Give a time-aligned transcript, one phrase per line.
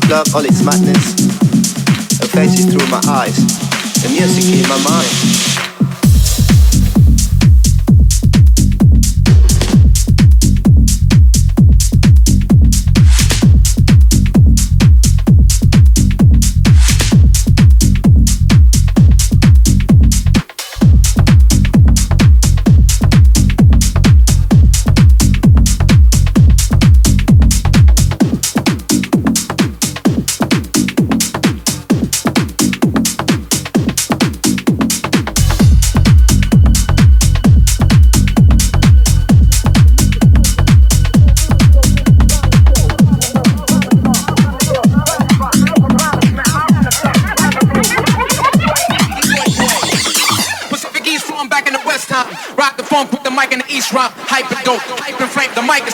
[0.00, 1.12] club, all its madness.
[2.20, 3.36] Her face is through my eyes,
[4.02, 5.59] the music in my mind.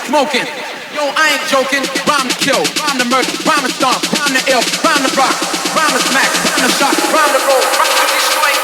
[0.06, 0.46] Smoking.
[0.96, 1.84] Yo, I ain't joking.
[2.08, 5.34] Rhyme to kill, rhyme to murder, rhyme to stomp, rhyme to ill, rhyme to rock,
[5.76, 8.55] rhyme to smack, rhyme to shock, rhyme to roll, rhyme to destroy.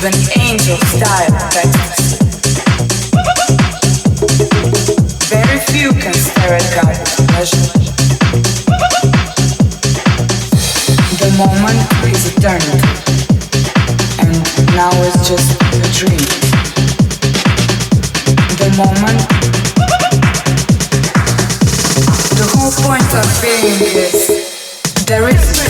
[0.00, 0.14] Very
[5.72, 6.12] few can.
[11.18, 12.78] The moment is eternal,
[14.20, 14.38] and
[14.76, 16.26] now it's just a dream.
[18.54, 19.18] The moment.
[22.38, 25.67] The whole point of being is there is.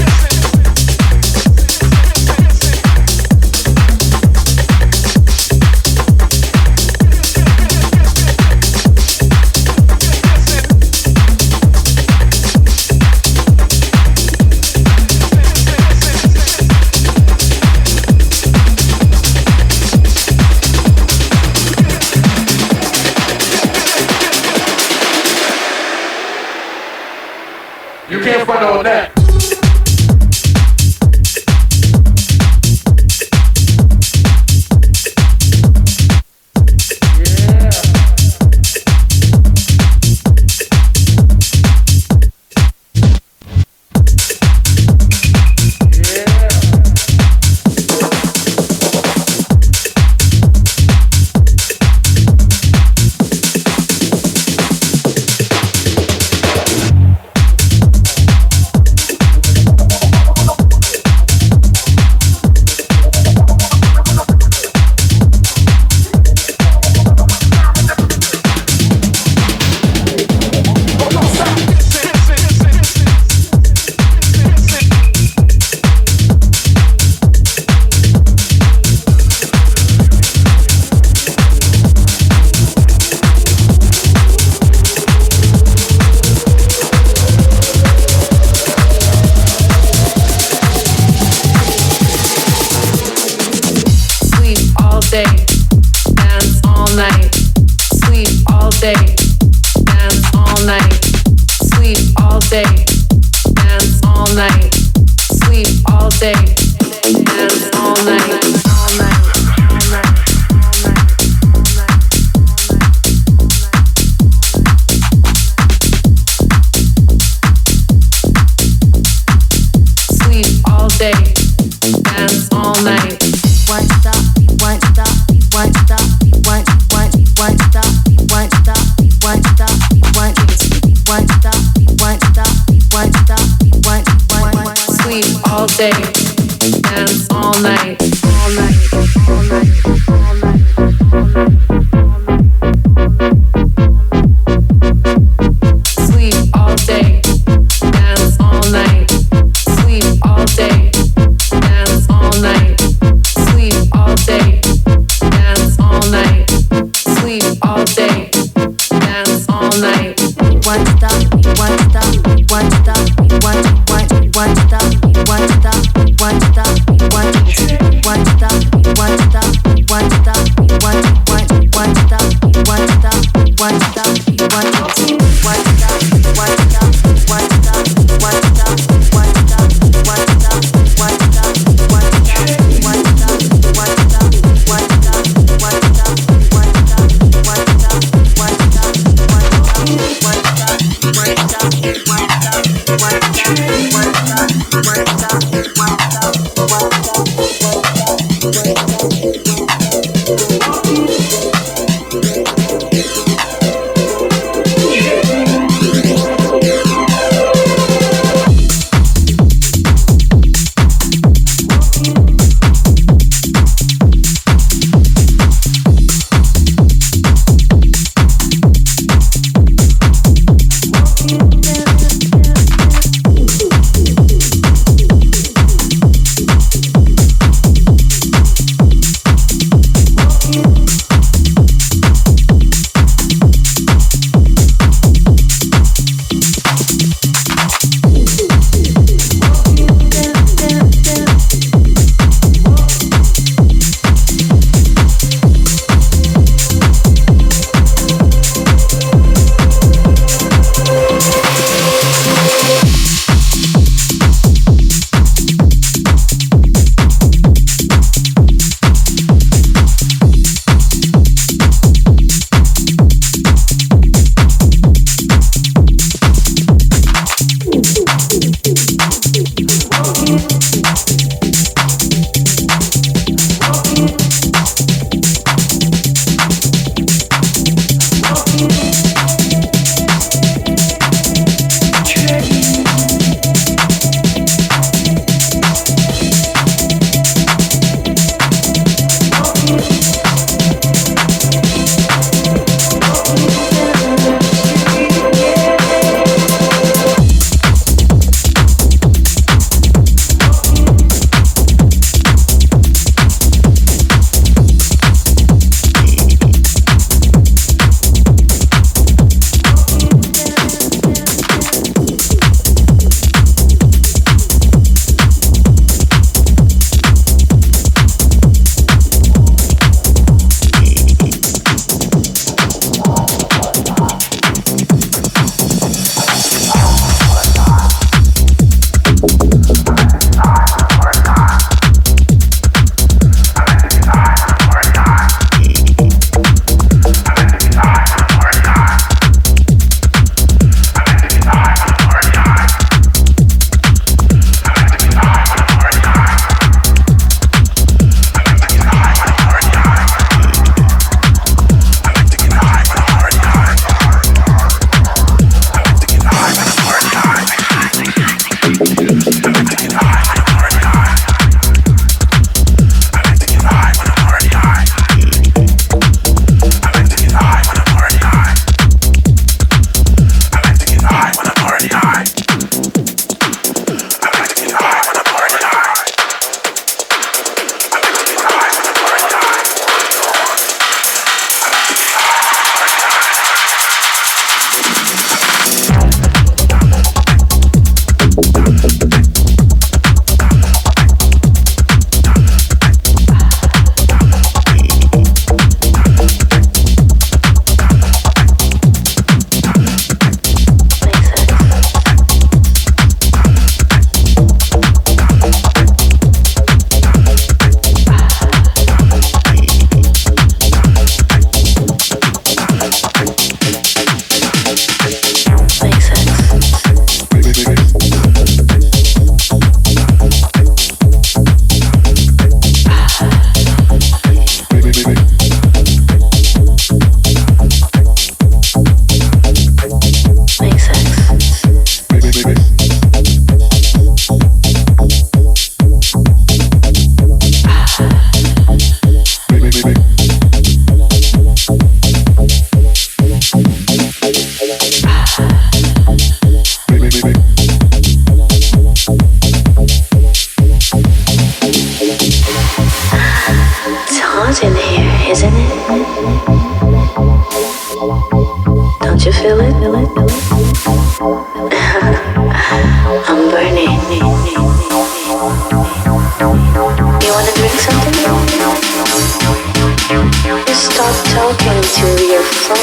[470.79, 472.79] stop talking to your phone?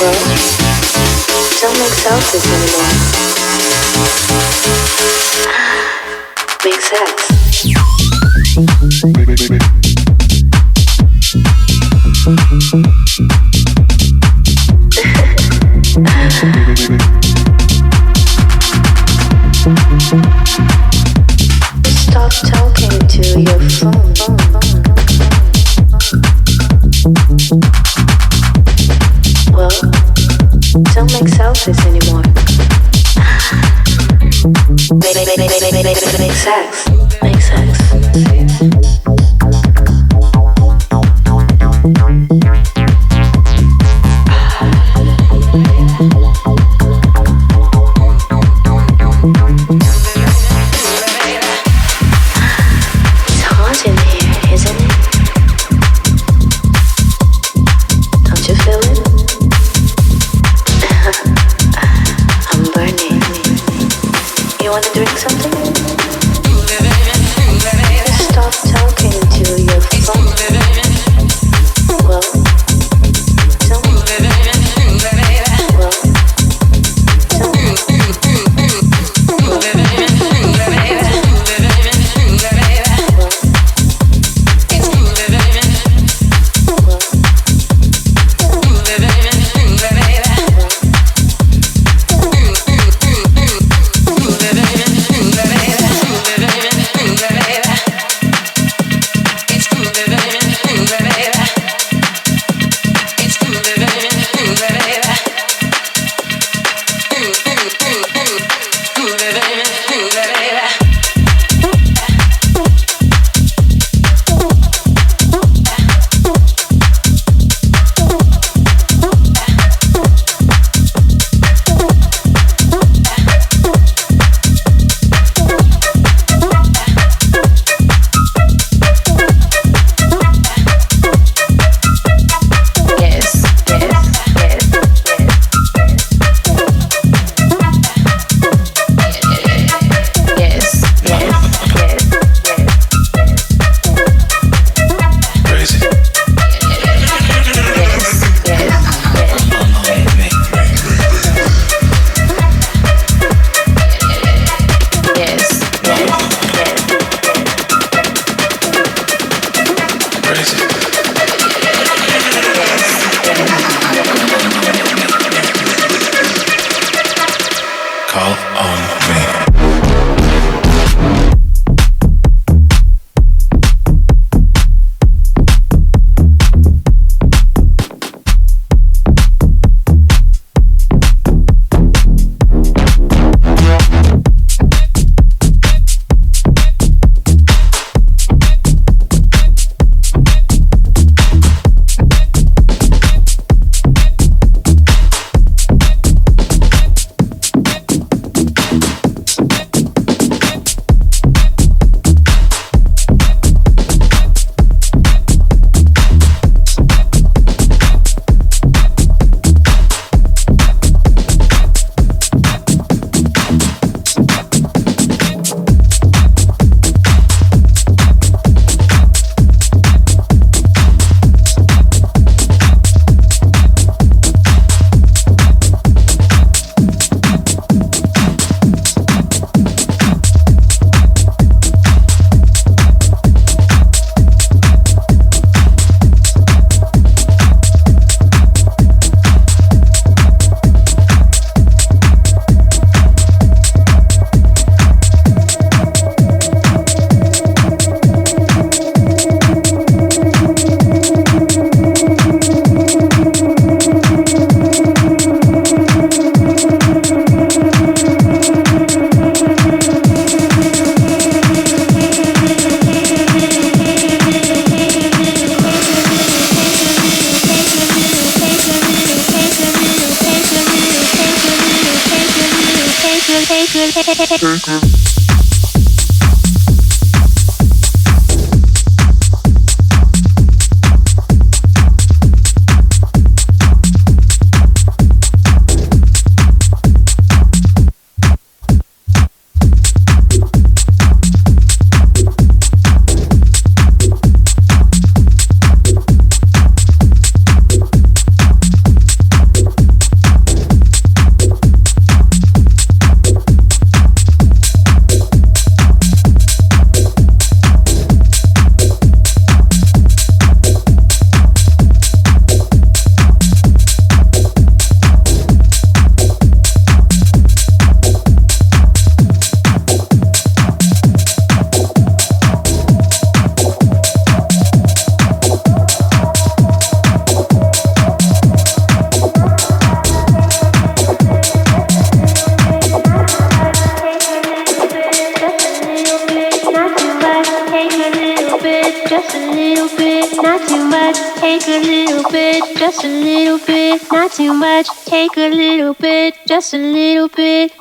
[0.00, 0.18] Well,
[1.60, 2.92] don't make selfies anymore.
[6.64, 6.80] Make
[9.60, 9.77] sense.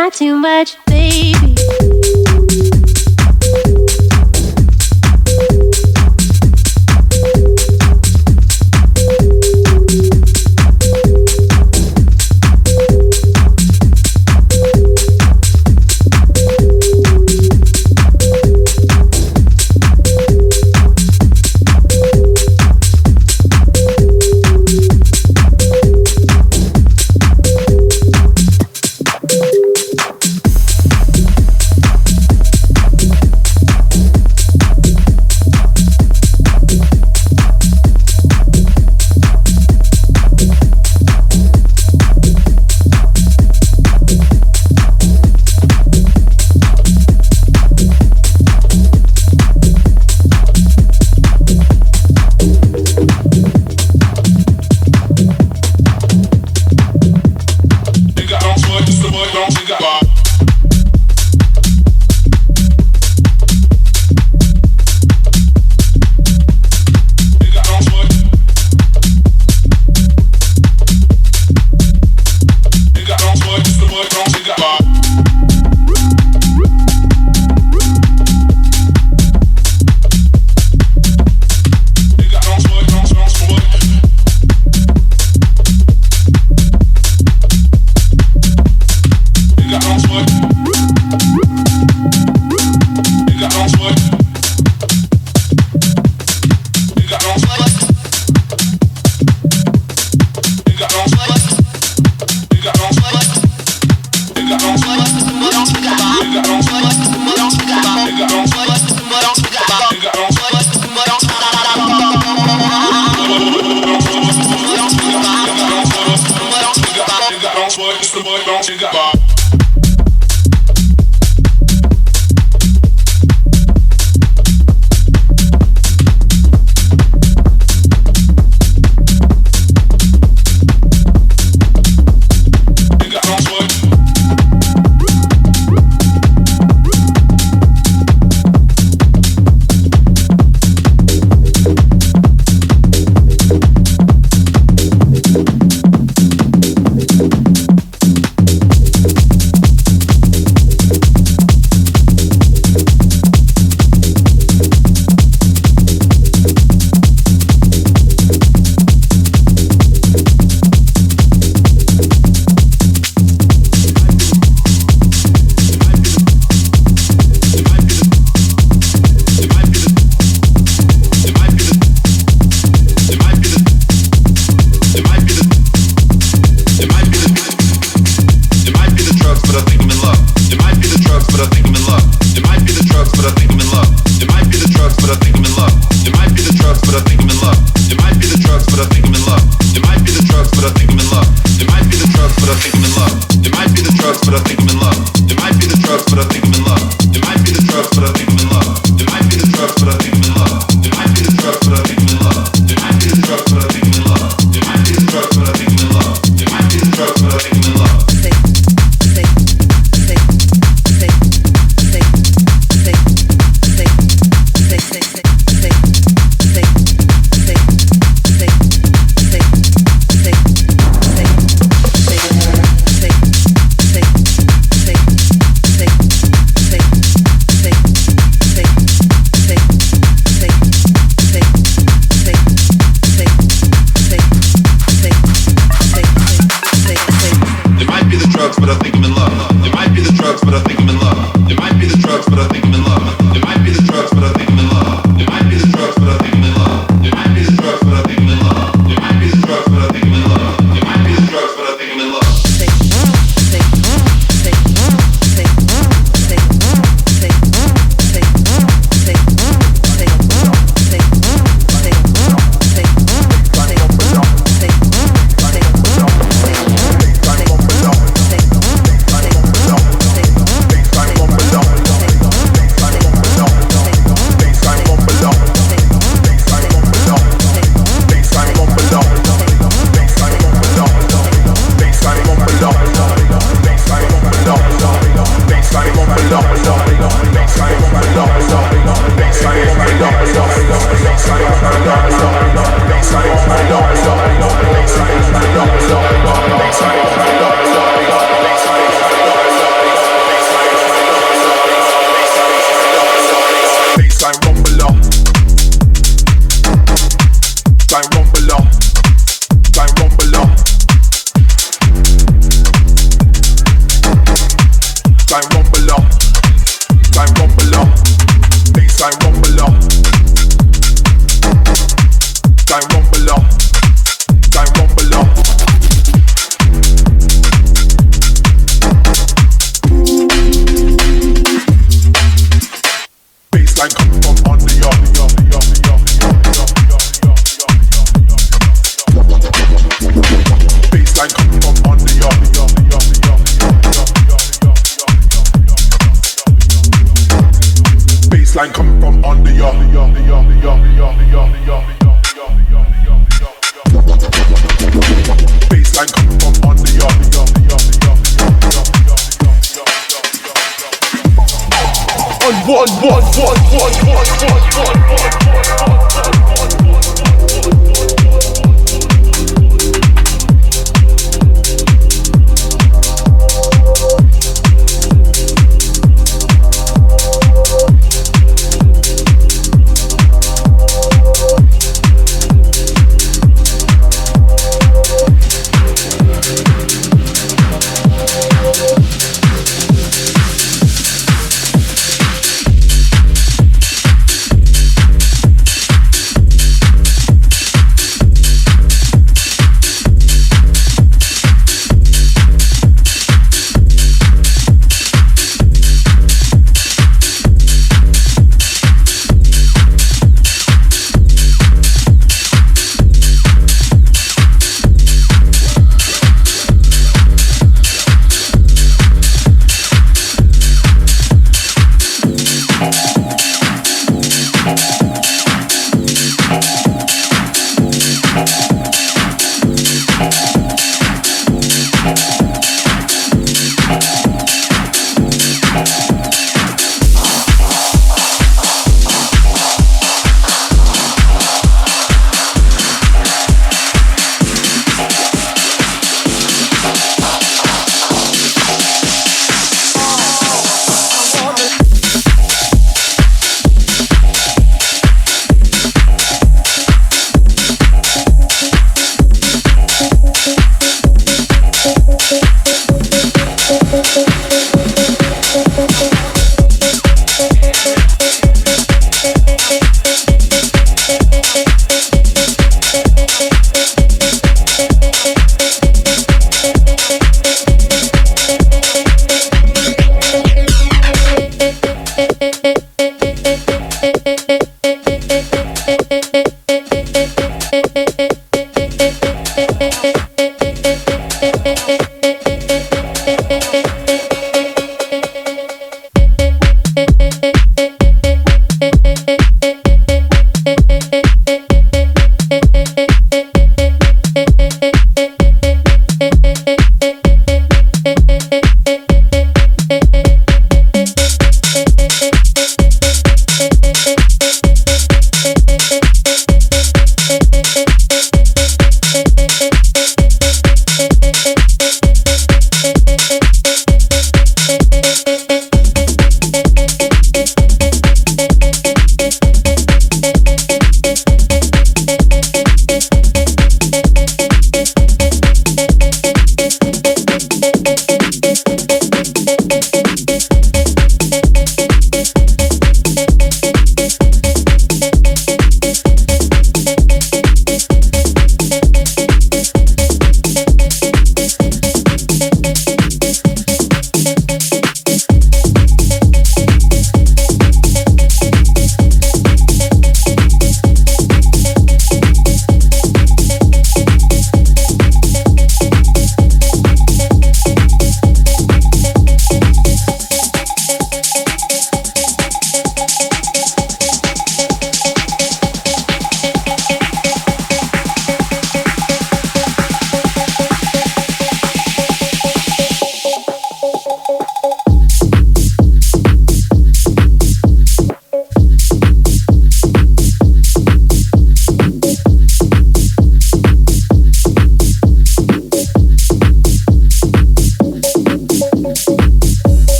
[0.00, 0.78] Not too much,